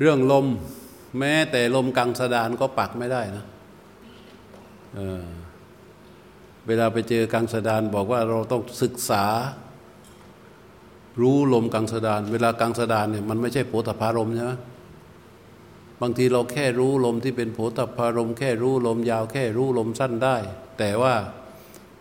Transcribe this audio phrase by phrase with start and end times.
[0.00, 0.46] เรื่องลม
[1.18, 3.44] แม้แต่ลมกังสดานก็ปักไม่ได้นะ
[4.94, 9.24] เเวลาไปเจอกังสดานบอกว่าเราต้องศึกษา
[11.20, 14.52] รู้ลมกังสดาน เวลากังสดานเนี่ยมันไม่ใช่โผฏฐารมใช่ไหม
[16.00, 20.36] บางทีเราแค่รู้ลมที่เป็นโผฏฐารมแค่รู้ลมยาวแค่รู้ลมสั้นได้
[20.78, 21.14] แต่ว่า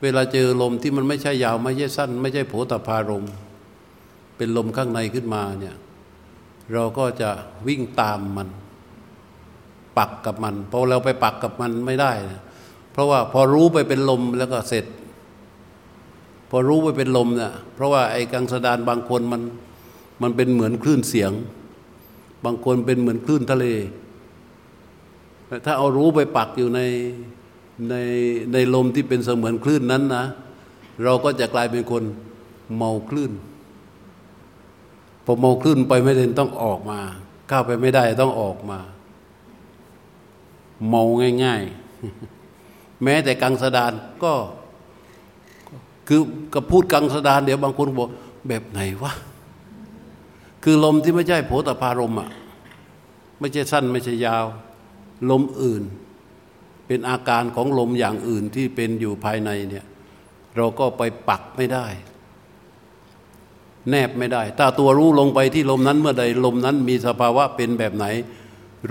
[0.01, 3.25] เวลาเจอลมที่มันไม่ใช่ยาวไม่ใช่สั้น ไม่ใช่โผฏฐารม
[4.37, 5.75] เป็นลมข้างในขึ้นมาเนี่ย
[6.71, 7.29] เราก็จะ
[7.67, 8.49] วิ่งตามมัน
[9.97, 12.41] ปักกับมันพอเราไปปักกับมันไม่ได้นะ
[12.91, 14.85] เพราะว่าพอรู้ไปเป็นลมแล้วก็เสร็จ
[16.49, 19.41] พอรู้ไปเป็นลมเนี่ยเพราะว่าไอ้กังสดานบางคนมัน
[20.21, 21.31] มันเป็นเหมือนคลื่นเสียง
[22.45, 23.65] บางคนเป็นเหมือนคลื่นทะเล
[25.65, 26.81] ถ้าเอารู้ไปปักอยู่ใน
[27.89, 27.95] ใน
[28.53, 30.25] ในลมที่เป็นเสมือนคลื่นนั้นนะ
[31.03, 32.03] เราก็จะกลายเป็นคน
[32.75, 33.31] เมาคลื่น
[35.25, 36.99] พอเมาคลื่นไปไม่ได้ต้องออกมา
[37.49, 38.79] ก้าวไปไม่ได้ต้องออกมา
[40.89, 41.03] เมา
[41.43, 41.63] ง่าย
[42.33, 43.93] ๆ แม้แต่กังสดาน
[44.23, 44.33] ก็
[46.07, 46.21] คือ
[46.53, 48.09] กับพูดกังสดานเดี๋ยวบางคนบอก
[48.47, 49.13] แบบไหนวะ
[50.63, 52.29] คือลมที่ไม่ใช่โผตพารมอะ
[53.39, 54.45] ไม่ใช่สั้นไม่ใช่ยาว
[55.29, 55.83] ลมอื่น
[56.87, 59.85] เป็นอาการของลมอย่างอื่นที่เป็นอยู่ภายในเนี่ย
[60.55, 61.87] เราก็ไปปักไม่ได้
[63.89, 68.05] แนบไม่ได้ ถ้าตัวรู้ลงไปที่ลมนั้นเมื่อใดลมนั้นมีสภาวะเป็นแบบไหน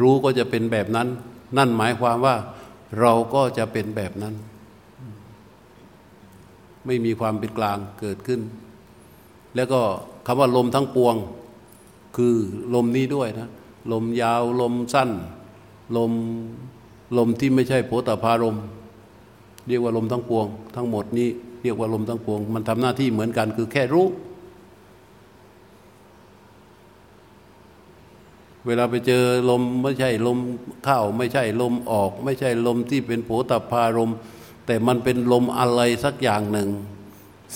[0.01, 1.09] รู้ก็จะเป็นแบบนั้น
[1.57, 2.37] นั่นหมายความว่า
[3.01, 4.35] เราก็จะเป็นแบบนั้น
[6.87, 8.41] ไม่มีความเป็นกลางเกิดขึ้น
[9.55, 9.81] แล้วก็
[10.27, 11.15] คำว่าลมทั้งปวง
[12.17, 12.37] คือ
[12.75, 13.49] ลมนี้ด้วยนะ
[13.93, 15.11] ลมยาวลมสั้น
[15.97, 16.13] ลม
[17.19, 18.59] ลมที่ไม่ใช่โพธพารม
[19.69, 20.47] เรียกว่าลมทั้งปวง
[20.77, 21.29] ทั้งหมดนี้
[21.63, 24.07] เรียกว่าลมทั้งปวง มันทำหน้าที่เหมือนกันคือแค่รู้
[28.67, 30.39] เวลาไปเจอลมไม่ใช่ลม
[30.85, 34.13] เข้าไม่ใช่ลมออก ไม่ใช่ลมที่เป็นโผตพารม
[34.67, 36.69] แต่มันเป็นลมอะไรสักอย่างหนึ่ง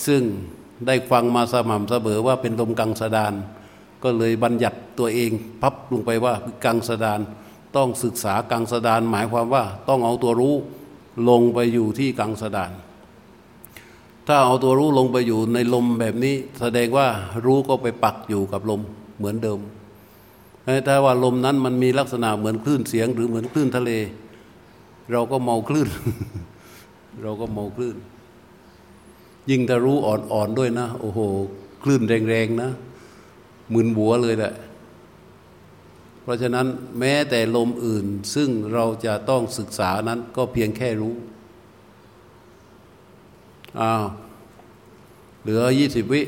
[0.05, 0.23] ซึ่ง
[0.87, 3.33] ได้ฟังมาสม่ำเสมอว่าเป็นลมกังสดาน
[4.03, 5.31] ก็เลยบัญญัติตัวเอง
[5.61, 6.33] พับลงไปว่า
[6.65, 7.19] กังสดาน
[7.75, 10.55] ต้องศึกษากังสดาน หมายความว่าต้องเอาตัวรู้
[11.29, 12.71] ลงไปอยู่ที่กังสดาน
[14.27, 17.07] ถ้าเอาตัวรู้ลงไปอยู่ในลมแบบนี้ แสดงว่า
[17.45, 18.81] รู้ก็ไปปักอยู่กับลม
[19.17, 19.59] เหมือนเดิม
[20.87, 23.91] ถ้าว่าลมนั้นมันมีลักษณะเหมือนคลื่นเสียง หรือเหมือนคลื่นทะเล
[25.11, 25.89] เราก็เมาคลื่น
[27.21, 27.97] เราก็เมาคลื่น
[29.49, 31.19] ยิ่งถ้ารู้อ่อนๆด้วยนะ โอ้โห
[31.83, 32.69] คลื่นแรงๆนะ
[33.73, 34.53] มึนบัวเลยแหละ
[36.21, 36.67] เพราะฉะนั้น
[36.99, 41.13] แม้แต่ลมอื่นซึ่งเราจะต้องศึกษานั้นก็เพียงแค่รู้
[43.81, 44.05] อ้าว
[45.41, 46.21] เหลือยี่สิบวิ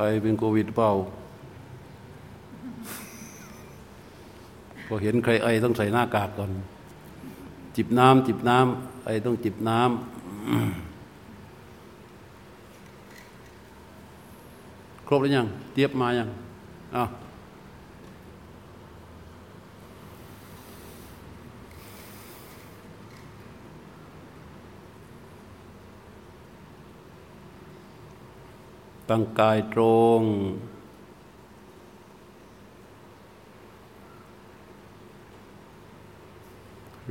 [0.00, 0.90] ไอเป็นโควิดเปล่า
[4.86, 6.50] พอเห็นใครไอต้องใส่หน้ากากก่อน
[7.76, 9.90] จิบน้ำจิบน้ำไอต้องจิบน้ำ
[15.06, 16.28] ครบแล้วยัง เทียบมายัง
[16.94, 17.08] อ้าว
[29.10, 29.82] ตั้งกายตร
[30.20, 30.22] ง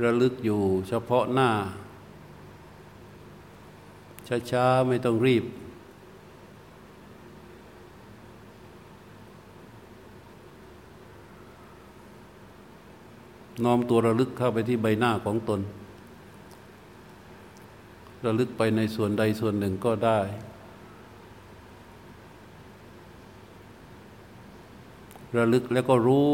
[0.02, 1.50] ระลึกอยู่เฉพาะหน้า
[4.50, 5.44] ช้าๆ ไม่ต้องรีบ
[13.64, 15.60] น้อมตัวระลึกเข้าไปที่ใบหน้าของตน
[18.26, 20.20] ระลึกไปในส่วนใดส่วนหนึ่งก็ได้
[25.36, 26.32] ระลึกแล้วก็รู้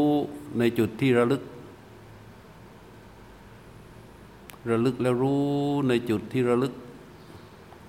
[0.59, 1.43] ในจุดที่ระลึก
[4.69, 5.45] ระลึกแล้วรู้
[5.87, 6.73] ในจุดที่ระลึก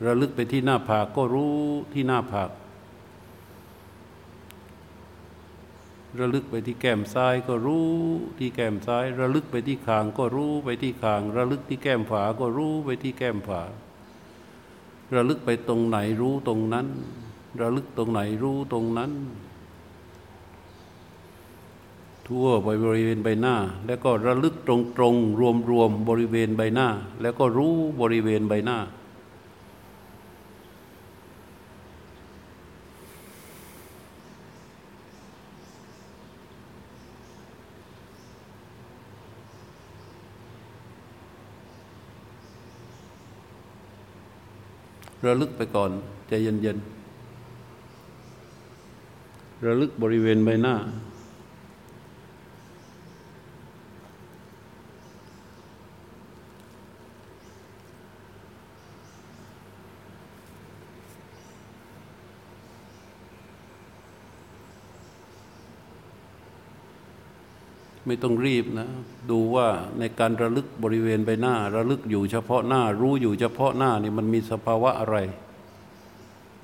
[0.06, 1.56] ระลึกไปที่หน้าผากก็รู้
[1.93, 2.50] ที่หน้าผาก
[6.20, 7.88] ระลึกไปที่แก้มซ้ายก็รู้
[8.38, 13.62] ที่แก้มซ้าย ระลึกไปที่คางก็รู้ไปที่คาง ระลึกที่แก้มฝาก็รู้ไปที่แก้มฝา
[15.14, 16.87] ระลึกไปตรงไหนรู้ตรงนั้น
[17.60, 19.12] ระลึกตรงไหนรู้ตรงนั้น
[22.29, 23.55] ทั่วไปบริเวณใบหน้า
[23.87, 26.89] แล้วก็ระลึกตรงตรงรวมรวมบริเวณใบหน้า
[27.21, 28.79] แล้วก็รู้บริเวณใบหน้า
[45.27, 45.91] ระลึกไปก่อน
[46.29, 46.99] ใจเย็นๆ
[49.67, 50.75] ระลึกบริเวณใบหน้า
[68.08, 68.88] ไม่ต้องรีบนะ
[69.31, 69.69] ดูว่า
[69.99, 75.16] ในการระลึกบริเวณใบหน้า ระลึกอยู่เฉพาะหน้า รู้อยู่เฉพาะหน้านี่มันมีสภาวะอะไร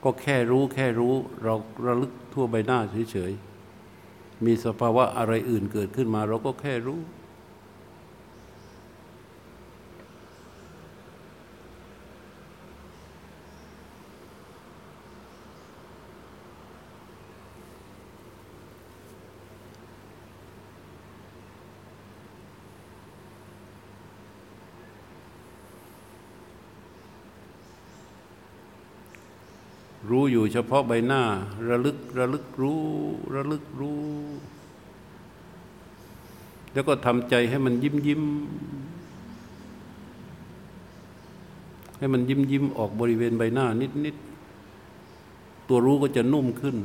[0.04, 1.54] ก็แค่รู้แค่รู้เรา
[1.86, 2.78] ระลึกทั่วใบหน้า
[3.12, 7.00] เฉยๆมีสภาวะอะไรอื่นเกิดขึ้นมา เราก็แค่รู้
[30.10, 31.22] รู้ อยู่เฉพาะใบหน้า
[31.68, 32.82] ระลึกระลึกรู้
[33.34, 34.02] ระลึกรู้
[36.72, 38.22] แล้วก็ทำใจให้มันยิ้มยิ้ม
[41.98, 44.16] ให้มันยิ้มยิ้มออกบริเวณใบหน้านิดนิด
[45.68, 46.76] ตัวรู้ก็จะนุ่มขึ้น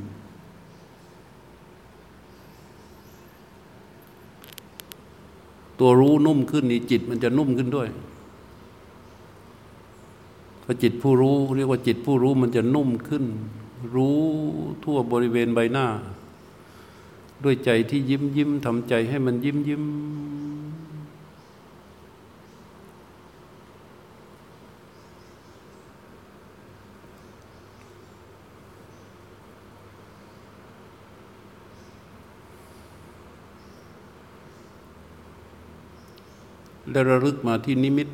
[5.79, 7.89] ตัวรู้นุ่มขึ้นนี่จิตมันจะนุ่มขึ้นด้วย
[10.71, 13.25] พอจิตผู้รู้ เรียกว่าจิตผู้รู้มันจะนุ่มขึ้น
[13.95, 14.19] รู้
[14.83, 15.87] ทั่วบริเวณใบหน้า
[17.43, 19.83] ด้วยใจที่ยิ้มยิ้มทำใจให้มันยิ้มยิ้ม
[36.91, 38.09] และระลึกมาที่นิมิต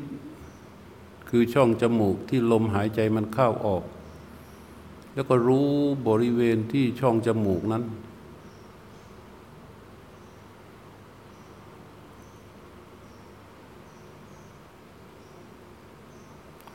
[1.28, 3.84] คือช่องจมูกที่ลมหายใจมันเข้าออก
[5.14, 5.68] แล้วก็รู้
[6.08, 7.84] บริเวณที่ช่องจมูกนั้น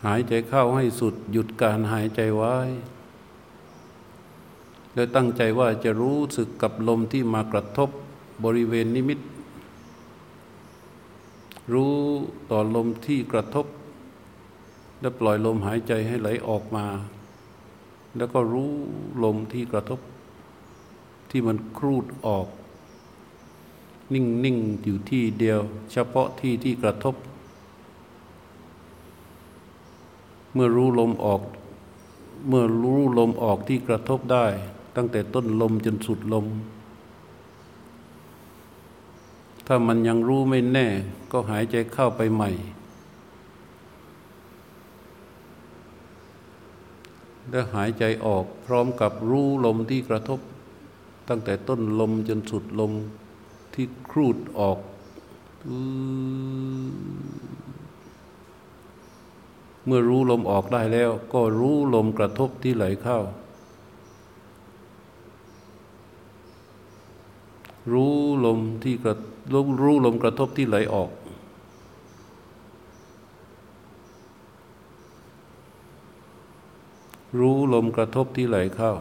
[0.05, 2.55] หายใจเข้าให้สุดหยุดการหายใจไว้
[4.93, 7.89] แล้วตั้งใจว่าจะรู้สึกกับลมที่มากระทบ
[8.43, 9.19] บริเวณนิมิต
[11.73, 11.95] รู้
[12.51, 13.65] ต่อลมที่กระทบ
[15.01, 16.85] แล้วปล่อยลมหายใจให้ไหลออกมา
[18.17, 18.71] แล้วก็รู้
[19.23, 19.99] ลมที่กระทบ
[21.29, 22.47] ที่มันครูดออก
[24.13, 25.59] นิ่งนิ่งอยู่ที่เดียว
[25.91, 27.15] เฉพาะที่ที่กระทบ
[30.53, 31.41] เมื่อรู้ลมออก
[32.47, 34.45] เมื่อรู้ลมออกที่กระทบได้
[34.95, 36.45] ตั้งแต่ต้นลมจนสุดลม
[39.67, 40.87] ถ้ามันยังรู้ไม่แน่
[41.31, 42.49] ก็หายใจเข้าไปใหม่
[47.49, 50.39] และหายใจออกพร้อมกับรู้ลมที่กระทบ
[51.29, 52.91] ตั้งแต่ต้นลมจนสุดลม
[53.73, 54.77] ที่ครูดออก
[59.85, 63.19] เมื่อรู้ลมออกได้แล้ว ก็รู้ลมกระทบที่ไหลเข้า
[67.91, 69.13] รู้ลมที่กระ
[69.81, 71.09] รู้ลมกระทบที่ไหลออก
[77.39, 78.93] รู้ลมกระทบที่ไหลเข้า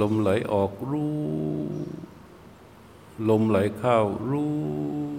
[0.00, 1.14] ลมไหลออกรู้
[3.28, 5.09] ลมไหลเข้ารู้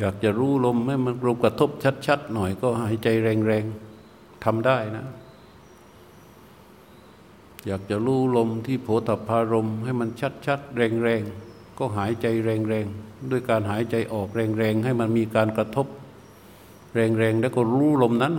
[0.00, 1.70] อยากจะรู้ลมให้มันลมกระทบ
[2.06, 5.06] ชัด ๆ หน่อยก็หายใจแรงๆทำได้นะ
[7.66, 10.08] อยากจะรู้ลมที่โผฏฐารมให้มัน
[10.46, 15.86] ชัด ๆ แรงๆก็หายใจแรงๆด้วยการหายใจออกแรงๆให้มันมีการกระทบ
[16.94, 18.34] แรงๆแล้วก็รู้ลมนั้น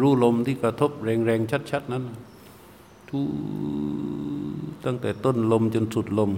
[0.00, 2.04] รู้ลมที่กระทบแรงๆชัด ๆ นั้น
[3.08, 3.18] ทุ
[4.84, 6.30] ตั้งแต่ต้นลมจนสุดลม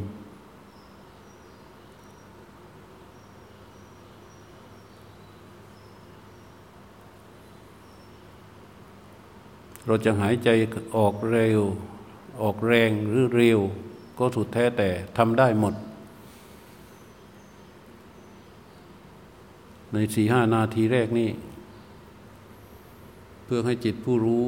[9.87, 10.49] เราจะหายใจ
[10.97, 11.61] ออกเร็ว
[12.43, 13.61] ออกแรงหรือเร็ว
[14.19, 15.75] ก็สุดแท้แต่ทำได้หมด
[19.93, 21.31] ในสี่ห้านาทีแรกนี่
[23.45, 24.43] เพื่อให้จิตผู้รู้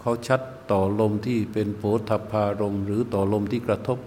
[0.00, 0.40] เขาชัด
[0.70, 3.98] ต่อลมที่เป็นโผฏฐพารมหรือต่อลมที่กระทบ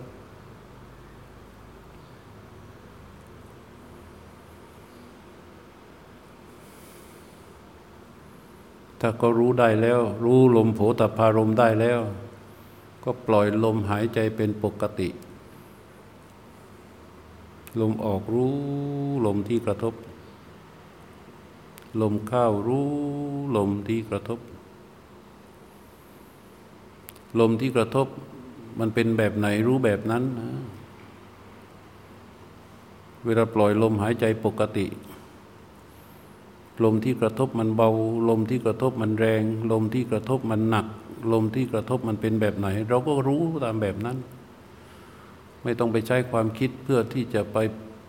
[9.02, 12.00] ถ้าก็รู้ได้แล้ว รู้ลมโผฏฐารมได้แล้ว
[13.04, 15.10] ก็ปล่อยลมหายใจเป็นปกติ
[17.82, 18.56] ลมออกรู้
[19.26, 19.94] ลมที่กระทบ
[22.02, 22.90] ลมเข้ารู้
[23.58, 24.40] ลมที่กระทบ
[27.40, 28.08] ลมที่กระทบ
[28.80, 30.52] มันเป็นแบบไหนรู้แบบนั้นนะ
[33.26, 34.86] เวลาปล่อยลมหายใจปกติ
[36.84, 37.90] ลมที่กระทบมันเบา
[38.30, 40.86] ลมที่กระทบมันแรง ลมที่กระทบมันหนัก
[41.34, 44.18] ลมที่กระทบมันเป็นแบบไหน เราก็รู้ตามแบบนั้น
[45.64, 47.58] ไม่ต้องไปใช้ความคิดเพื่อที่จะไป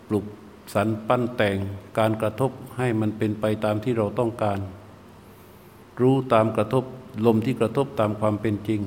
[0.08, 0.26] ปลุก
[0.74, 1.56] สรรปั้นแต่ง
[1.98, 4.58] การกระทบให้มันเป็นไปตามที่เราต้องการ
[6.00, 6.84] รู้ตามกระทบ
[7.26, 8.80] ลมที่กระทบตามความเป็นจริง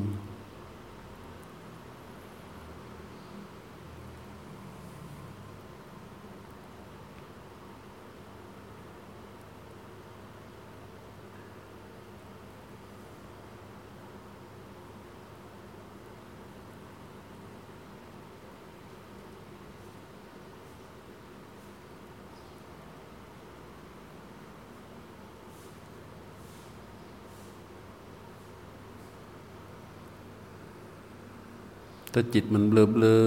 [32.12, 33.22] ถ้าจิตมันเบลอเบลอ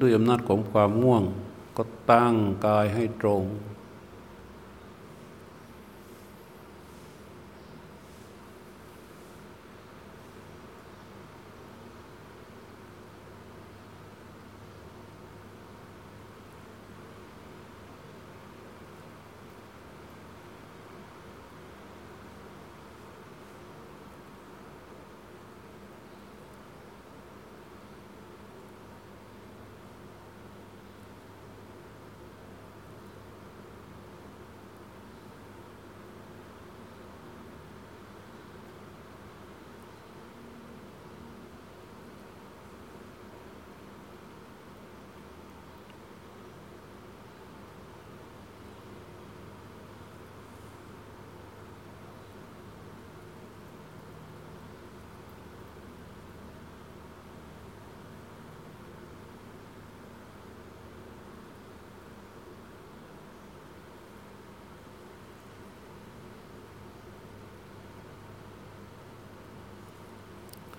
[0.00, 1.24] ด้วยอำนาจของความง่วง
[1.76, 2.34] ก็ตั้ง
[2.66, 3.42] กายให้ตรง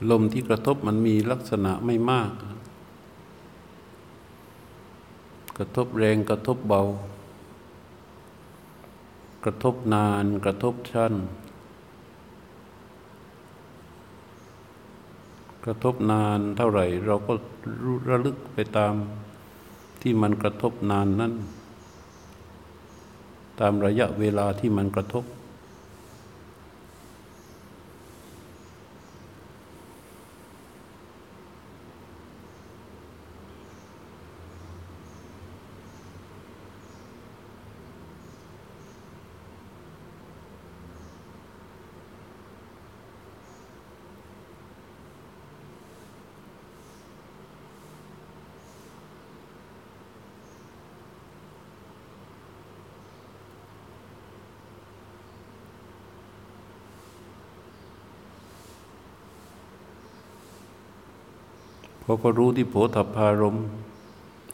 [0.10, 2.32] ลมที่กระทบมันมีลักษณะไม่มาก
[5.58, 6.82] กระทบแรงกระทบเบา
[9.44, 11.14] กระทบนานกระทบชั้น
[15.66, 17.34] กระทบนานเท่าไหร่ เราก็
[18.10, 18.94] ระลึกไปตาม
[20.02, 21.34] ที่มันกระทบนานนั้น
[23.60, 25.24] ตามระยะเวลาที่มันกระทบ
[62.14, 63.58] พอก็รู้ที่โผฏฐารม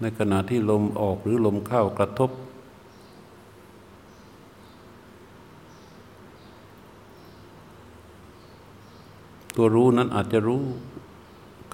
[0.01, 2.29] ในขณะที่ลมออกหรือลมเข้ากระทบ
[9.55, 10.63] ตัวรู้นั้นอาจจะรู้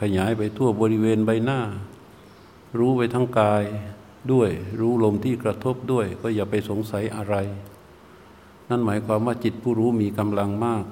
[0.02, 1.60] ขยายไปทั่วบริเวณใบหน้า
[2.80, 3.64] รู้ไปทั้งกาย
[4.32, 4.50] ด้วย
[4.80, 7.36] รู้ลมที่กระทบด้วย ก็อย่าไปสงสัยอะไร
[8.70, 10.86] นั่นหมายความว่าจิตผู้รู้มีกำลังมาก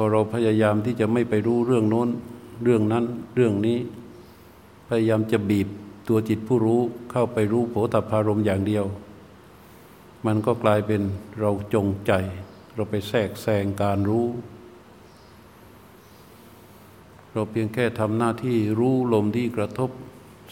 [0.00, 2.08] พอเราพยายามที่จะไม่ไปรู้เรื่องโน้น
[2.64, 3.78] เรื่องนั้นเรื่องนี้
[4.88, 5.68] พยายามจะบีบ
[6.08, 8.84] ตัวจิตผู้รู้เข้าไปรู้โผฏฐารมอย่างเดียว
[10.26, 11.02] มันก็กลายเป็น
[11.40, 12.12] เราจงใจ
[12.74, 14.26] เราไปแทรกแซงการรู้
[17.32, 19.90] เราเพียงแค่ทำหน้าที่รู้ลมที่กระทบ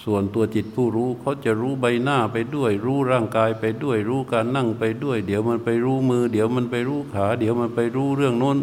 [0.05, 8.59] ส่วนตัวจิตผู้รู้เขาจะรู้ใบหน้าไปด้วย รู้ร่างกายไปด้วย รู้การนั่งไปด้วย เดี๋ยวมันไปรู้มือ เดี๋ยวมันไปรู้ขา เดี๋ยวมันไปรู้เรื่องโน้น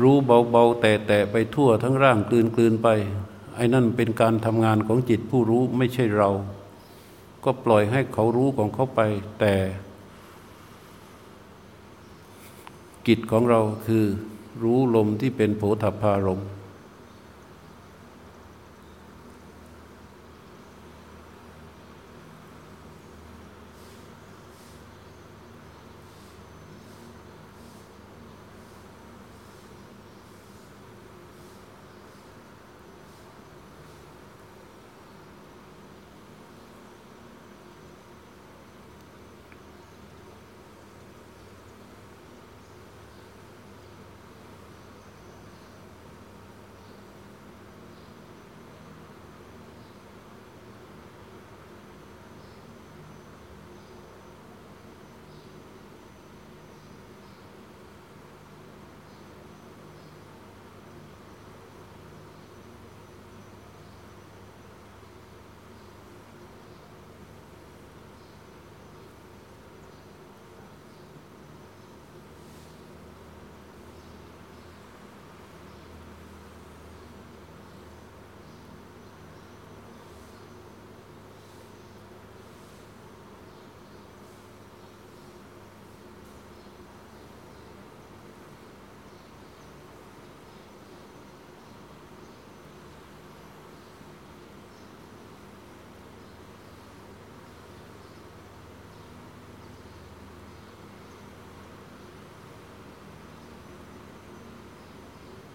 [0.00, 2.88] รู้เบาๆแต่แต่ไปทั่วทั้งร่างกลืนกลืนไป
[3.56, 6.30] ไอ้นั่นเป็นการทำงานของจิตผู้รู้ไม่ใช่เรา
[7.44, 9.00] ก็ปล่อยให้เขารู้ของเขาไป
[9.40, 9.54] แต่
[13.06, 14.04] กิจของเราคือ
[14.62, 16.48] รู้ลมที่เป็นโผฏฐารมณ์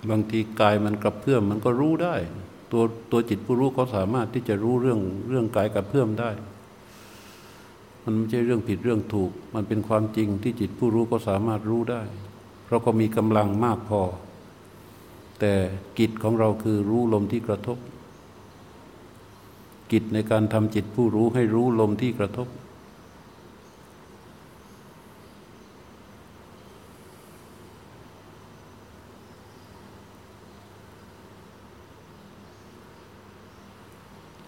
[0.10, 2.15] บางทีกายมันกระเพื่อมมันก็รู้ได้
[2.72, 6.30] ตัวตัวจิตผู้รู้เขาสามารถที่จะรู้เรื่องเรื่องกายกระเพื่อมได้
[8.04, 12.02] มันไม่ใช่เรื่องผิดเรื่องถูก มันเป็นความจริงที่จิตผู้รู้ก็สามารถรู้ได้
[12.65, 14.02] เพราะก็มีกำลังมากพอ
[15.39, 15.54] แต่
[16.00, 17.78] กิจของเราคือรู้ลมที่กระทบ
[19.91, 22.48] กิจในการทำจิตผู้รู้ให้รู้ลมที่กระทบ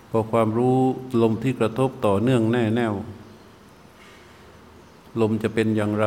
[0.10, 0.78] พอความรู้
[1.22, 2.94] ลมที่กระทบต่อเนื่องแน่แน่ว
[5.22, 6.06] ลมจะเป็นอย่างไร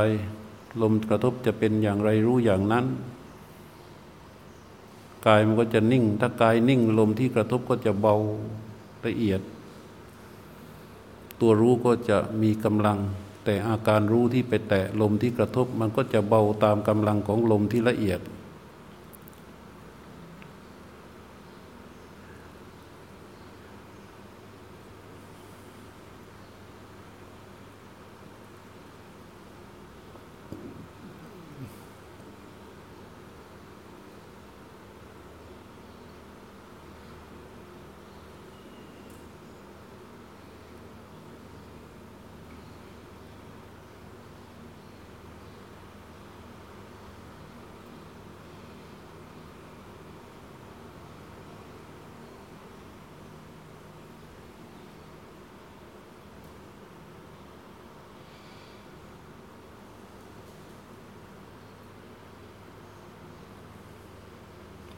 [0.82, 2.86] ลมกระทบจะเป็นอย่างไรรู้อย่างนั้น
[5.26, 8.16] กายมันก็จะนิ่ง ถ้ากายนิ่งลมที่กระทบก็จะเบา
[9.06, 9.40] ละเอียด
[11.40, 12.98] ตัวรู้ก็จะมีกำลัง
[13.44, 18.20] แต่อาการรู้ที่ไปแตะลมที่กระทบมันก็จะเบาตามกำลังของลมที่ละเอียด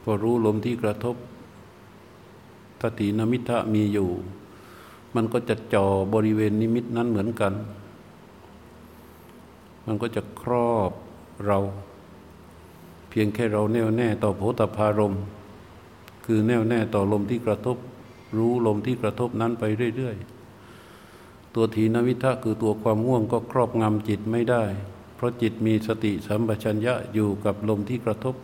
[0.07, 1.15] พอรู้ลมที่กระทบ
[2.81, 4.09] ทตินมิทะมีอยู่
[5.15, 7.53] มันก็จะจ่อบริเวณนิมิตนั้นเหมือนกัน
[9.85, 10.91] มันก็จะครอบ
[11.45, 11.59] เรา
[13.09, 15.15] เพียงแค่เราแน่วแน่ต่อโผฏฐารม
[16.25, 17.77] คือแน่วแน่ต่อลมที่กระทบ
[18.37, 19.63] รู้ลมที่กระทบนั้นไป
[19.95, 20.15] เรื่อย
[20.85, 24.63] ๆ ตัวทีนวิทะคือตัวความง่วงก็ครอบงำจิตไม่ได้
[25.15, 28.35] เพราะจิตมีสติสัมปชัญญะอยู่กับลมที่กระทบ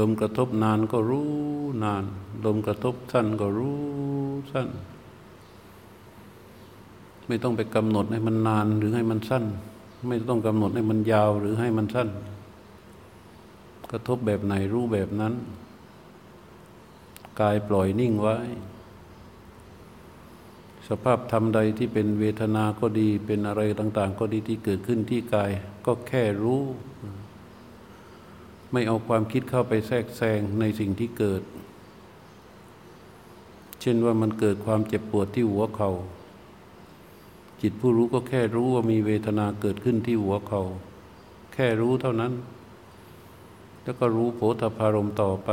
[0.08, 1.30] มกระทบนานก็รู้
[1.84, 2.04] นาน
[2.44, 3.78] ลมกระทบสั้นก็รู้
[4.52, 4.68] สั้น
[7.26, 9.44] ไม่ต้องไปกำหนดให้มันนานหรือให้มันสั้น
[10.08, 12.08] ไม่ต้องกำหนดให้มันยาวหรือให้มันสั้น
[13.90, 15.34] กระทบแบบไหนรู้แบบนั้น
[17.40, 18.36] กายปล่อยนิ่งไว้
[20.88, 25.50] สภาพธรรมใดที่เป็นเวทนาก็ดีเป็นอะไรต่าง ๆ ก็ดีที่เกิดขึ้นที่กาย
[25.86, 26.62] ก็แค่รู้
[28.72, 31.42] ไม่เอาความคิดเข้าไปแทรกแซงในสิ่งที่เกิด
[33.80, 35.90] เช่นว่ามันเกิดความเจ็บปวดที่หัวเขา่า
[37.62, 40.62] จิตผู้รู้ก็แค่รู้ว่ามีเวทนาเกิดขึ้นที่หัวเขา่า
[41.54, 42.32] แค่รู้เท่านั้น
[43.82, 45.50] แล้วก็รู้โผฏฐารมต่อไป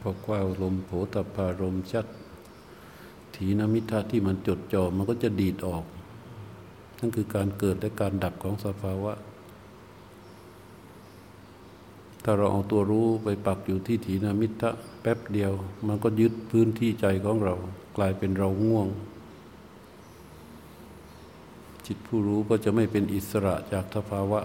[0.00, 2.06] พอว่าลมโผตพารมชัด
[3.34, 5.84] ถีนมิทะที่มันจดจ่อมันก็จะดีดออก
[6.98, 9.12] นั่นคือการเกิดและการดับของสภาวะ
[12.24, 14.70] ถ้าเราเอาตัวรู้ไปปักอยู่ที่ถีนมิทะ
[15.02, 15.52] แป๊บเดียว
[15.86, 17.54] มันก็ยึดพื้นที่ใจของเรา
[17.96, 18.88] กลายเป็นเราง่วง
[21.86, 24.40] จิตผู้รู้ก็จะไม่เป็นอิสระจากสภาวะ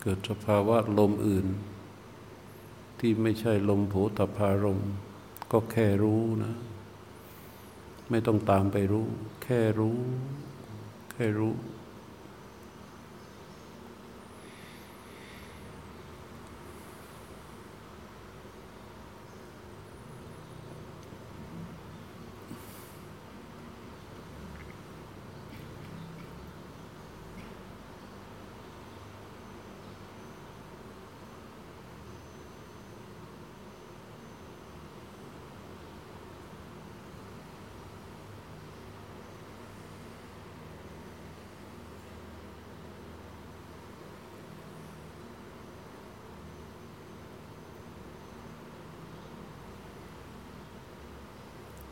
[0.00, 1.46] เกิดสภาวะลมอื่น
[2.98, 4.80] ที่ไม่ใช่ลมโผตพารม
[5.52, 6.54] ก็แค่รู้นะ
[8.10, 9.06] ไม่ต้องตามไปรู้
[9.42, 9.98] แค่รู้
[11.12, 11.54] แค่รู้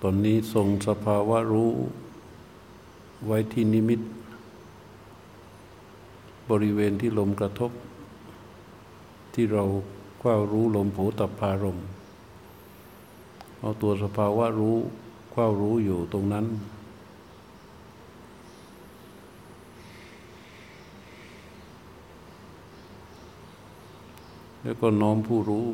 [0.07, 1.71] อนนี้ทรงสภาวะรู้
[3.27, 4.01] ไว้ที่นิมิต
[6.51, 7.71] บริเวณที่ลมกระทบ
[9.35, 9.65] ที่เรา
[10.21, 11.79] คว้ารู้ลมโผตพารม
[13.59, 14.77] เอาตัวสภาวะรู้
[15.33, 16.47] คว้ารู้อยู่ตรงนั้น
[24.63, 25.67] แล้วก็น้อมผู้รู้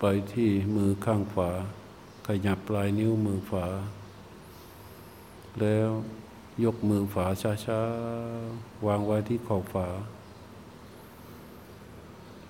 [0.00, 1.50] ไปที่มือข้างขวา
[2.30, 3.66] ขยับปลายนิ้วมือฝา
[5.60, 5.90] แล้ว
[6.64, 9.88] ยกมือฝาช้าๆ วางไว้ที่ขอบฝา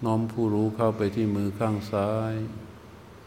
[0.05, 2.35] น้อมผู้รู้เข้าไปที่มือข้างซ้าย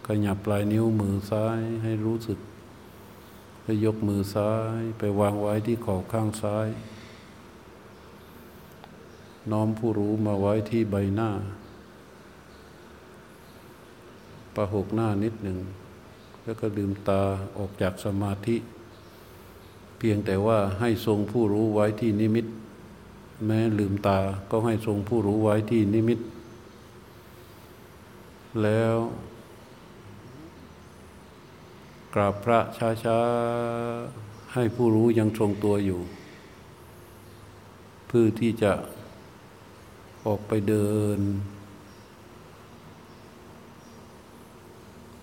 [0.07, 2.39] ขยับปลายนิ้วมือซ้ายให้รู้สึก
[3.63, 6.67] แล้วยกมือซ้ายไปวางไว้ที่ขอบข้างซ้าย
[9.51, 11.29] น้อมผู้รู้มาไว้ที่ใบหน้า
[14.55, 15.59] ประหกหน้านิดหนึ่ง
[16.43, 17.21] แล้วก็ลืมตา
[17.57, 18.55] ออกจากสมาธิ
[19.97, 22.45] เพียงแต่ว่าให้ทรงผู้รู้ไว้ที่นิมิต
[23.45, 24.19] แม้ลืมตา
[24.51, 26.19] ก็ให้ทรงผู้รู้ไว้ที่นิมิต
[28.63, 28.95] แล้ว
[32.13, 36.01] กราบพระช้าๆ ให้ผู้รู้ยังทรงตัวอยู่
[38.07, 38.71] เพื่อที่จะ
[40.25, 41.19] ออกไปเดิน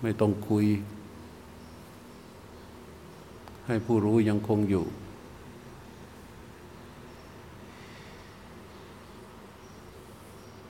[0.02, 0.66] ไม่ต้องคุย
[3.68, 4.86] ให้ผู้รู้ยังคงอยู่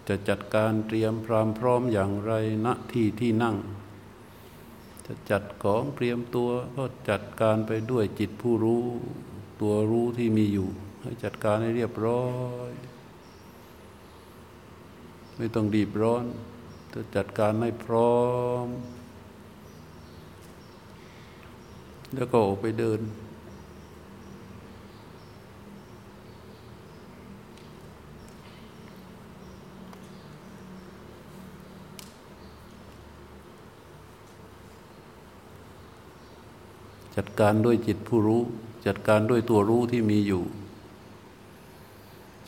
[0.08, 2.32] จะจัดการเตรียมพร้อมพร้อมอย่างไร
[2.66, 3.56] ณที่ที่นั่ง
[5.06, 8.84] จะจัดของเตรียมตัวก็จัดการไปด้วยจิตผู้รู้
[9.60, 10.68] ตัวรู้ที่มีอยู่
[11.02, 12.26] ให้จัดการให้เรียบร้อ
[12.68, 12.70] ย
[15.36, 16.24] ไม่ต้องดีบร้อน
[16.92, 18.18] จะจัดการให้พร้อ
[18.64, 18.66] ม
[22.14, 23.00] แล้วก็ออกไปเดิน
[37.16, 38.42] จัดการด้วยจิตผู้รู้
[38.86, 40.44] จัดการด้วยตัวรู้ที่มีอยู่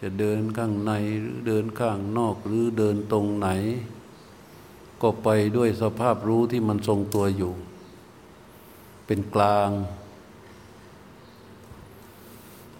[0.00, 3.48] จะเดินข้างในหรือเดินข้างนอกหรือเดินตรงไหน
[5.02, 7.52] ก็ไปด้วยสภาพรู้ที่มันทรงตัวอยู่
[9.12, 9.70] เป็นกลาง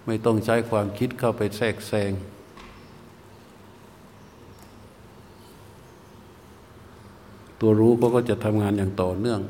[0.05, 2.11] ไม่ต้องใช้ความคิดเข้าไปแทรกแซง
[7.59, 9.41] ตัวรู้ก็จะทำงานอย่างต่อเนื่อง